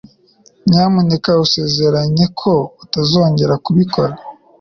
[0.67, 2.53] Nyamuneka usezeranye ko
[2.83, 4.13] utazongera kubikora.